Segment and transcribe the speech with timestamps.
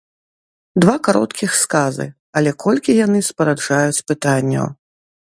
[0.83, 2.07] Два кароткіх сказы,
[2.41, 4.67] але колькі яны спараджаюць пытанняў!